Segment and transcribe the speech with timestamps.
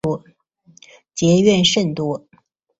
[1.13, 2.25] 结怨甚多。